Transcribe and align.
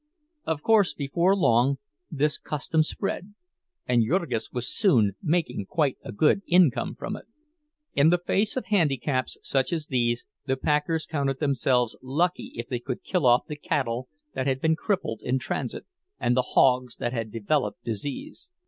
Of 0.47 0.63
course, 0.63 0.95
before 0.95 1.35
long 1.35 1.77
this 2.09 2.39
custom 2.39 2.81
spread, 2.81 3.35
and 3.85 4.03
Jurgis 4.03 4.51
was 4.51 4.67
soon 4.67 5.13
making 5.21 5.67
quite 5.67 5.99
a 6.03 6.11
good 6.11 6.41
income 6.47 6.95
from 6.95 7.15
it. 7.15 7.25
In 7.93 8.09
the 8.09 8.17
face 8.17 8.57
of 8.57 8.65
handicaps 8.65 9.37
such 9.43 9.71
as 9.71 9.85
these 9.85 10.25
the 10.47 10.57
packers 10.57 11.05
counted 11.05 11.39
themselves 11.39 11.95
lucky 12.01 12.51
if 12.55 12.65
they 12.65 12.79
could 12.79 13.03
kill 13.03 13.27
off 13.27 13.45
the 13.45 13.55
cattle 13.55 14.09
that 14.33 14.47
had 14.47 14.59
been 14.59 14.75
crippled 14.75 15.21
in 15.21 15.37
transit 15.37 15.85
and 16.19 16.35
the 16.35 16.53
hogs 16.57 16.95
that 16.95 17.13
had 17.13 17.31
developed 17.31 17.83
disease. 17.83 18.49